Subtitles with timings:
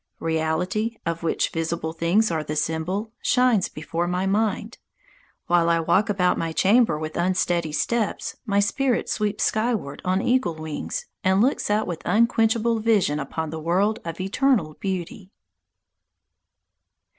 [0.19, 4.79] Reality, of which visible things are the symbol, shines before my mind.
[5.45, 10.55] While I walk about my chamber with unsteady steps, my spirit sweeps skyward on eagle
[10.55, 15.29] wings and looks out with unquenchable vision upon the world of eternal beauty.